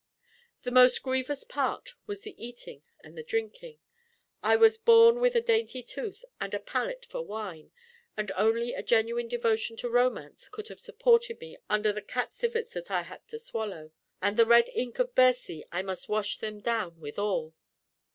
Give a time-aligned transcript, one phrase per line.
[0.63, 3.77] The most grievous part was the eating and the drinking.
[4.41, 7.71] I was born with a dainty tooth and a palate for wine;
[8.17, 12.73] and only a genuine devotion to romance could have supported me under the cat civets
[12.73, 13.91] that I had to swallow,
[14.23, 17.53] and the red ink of Bercy I must wash them down withal.